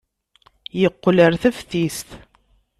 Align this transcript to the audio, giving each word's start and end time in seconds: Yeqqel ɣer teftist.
Yeqqel 0.81 1.17
ɣer 1.23 1.33
teftist. 1.41 2.09